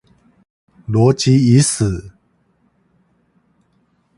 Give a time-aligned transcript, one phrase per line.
[0.89, 2.09] 邏輯已死